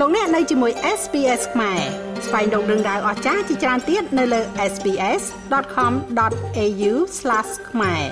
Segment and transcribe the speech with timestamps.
[0.00, 1.80] លោកអ្នកនៅជាមួយ SPS ខ្មែរ
[2.26, 4.40] ស្វែងរកដឹងដៅអស្ចារ្យជាច្រើនទៀតនៅលើ
[4.72, 6.92] SPS.com.au/
[7.70, 8.04] ខ្មែរ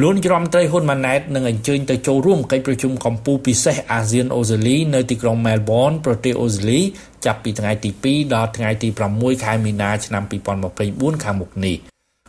[0.00, 6.80] លោកនាយរដ្ឋមន្ត្រីហ៊ុនម៉ាណែតនឹងអញ្ជើញទៅចូលរួមកិច្ចប្រជុំកម្ពុជាពិសេសអាស៊ានអូស្ត្រាលីនៅទីក្រុងមែលប៊នប្រទេសអូស្ត្រាលី
[7.24, 10.22] ចាប់ពីថ្ងៃទី2ដល់ថ្ងៃទី6ខែមីនាឆ្នាំ
[10.72, 11.78] 2024ខាងមុខនេះ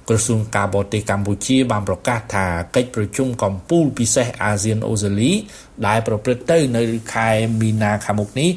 [0.09, 2.45] ក្រសួងការបរទេសកម្ពុជាបានប្រកាសថា
[2.75, 5.31] កិច្ចប្រជុំកម្ពុជាពិសេសអាស៊ានអូស្ត្រាលី
[5.87, 8.49] ដែលប្រព្រឹត្តទៅនៅខែមីនាខាងមុខនេះ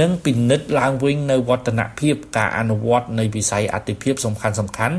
[0.00, 4.96] នឹងពិនិត្យឡើងវិញនៅវឌ្ឍនភាពការអនុវត្តនៃវិស័យអតិភិបសំខាន់សំខាន់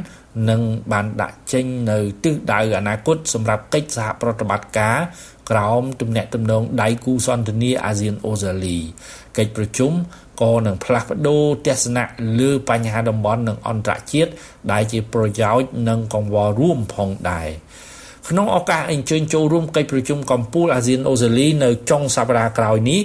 [0.50, 4.98] និងបានដាក់ចេញនៅទិសដៅអនាគតសម្រាប់កិច្ចសហប្រតិបត្តិការ
[5.50, 8.78] ក្រោមទំនាក់ទំនងដៃគូសន្ទនាអាស៊ានអូស្ត្រាលី
[9.38, 9.92] កិច្ចប្រជុំ
[10.42, 12.06] ក៏នឹងផ្លាស់ប្ដូរទស្សនៈ
[12.40, 14.32] លើបញ្ហាតំបន់និងអន្តរជាតិ
[14.72, 17.50] ដែលជាប្រយោជន៍និងកង្វល់រួមផងដែរ
[18.32, 23.02] ក្នុងឱកាសអញ្ជើញចូលរួមកិច្ចប្រជុំកម្ពុជាអាស៊ានអូស្ត្រាលីនៅចុងសប្តាហ៍ក្រោយនេះ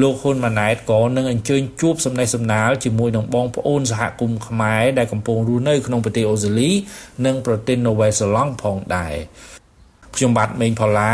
[0.00, 6.70] លោកហ៊ុនម៉ាណែតក៏នឹងអញ្ជើញជួបសម្ដែងសម្ដាលជាមួយនឹងបងប្អូនសហគមន៍ខ្មែរដែលកំពុងរស់នៅក្នុងប្រទេសអូស្ត្រាលី
[7.26, 9.14] និងប្រទេសនូវែលសេឡង់ផងដែរ
[10.16, 11.12] ខ្ញុំបាទមេងផល្លា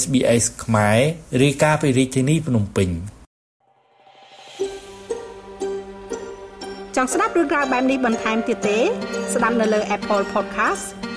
[0.00, 0.98] SBS ខ្មែរ
[1.42, 2.88] រាយការណ៍ពីរាជធានីភ្នំពេញ
[6.96, 8.78] ចង់ស្ដាប់រឿងរ៉ាវបែបនេះបន្ថែមទៀតទេ
[9.34, 10.86] ស្ដាប់នៅលើ Apple Podcast